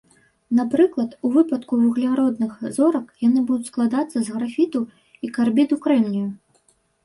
Напрыклад, 0.59 1.11
у 1.25 1.29
выпадку 1.35 1.73
вугляродных 1.81 2.57
зорак, 2.79 3.07
яны 3.27 3.39
будуць 3.53 3.69
складацца 3.71 4.17
з 4.21 4.29
графіту 4.39 4.79
і 5.27 5.33
карбіду 5.41 5.83
крэмнію. 5.89 6.27